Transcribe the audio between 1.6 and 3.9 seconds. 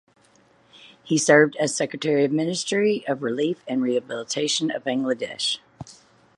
Secretary of Ministry of Relief and